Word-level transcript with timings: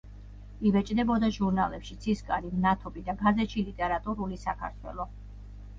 იბეჭდებოდა 0.69 1.29
ჟურნალებში 1.35 1.97
„ცისკარი“, 2.07 2.49
„მნათობი“ 2.57 3.07
და 3.11 3.19
გაზეთში 3.23 3.69
„ლიტერატურული 3.69 4.45
საქართველო“. 4.49 5.09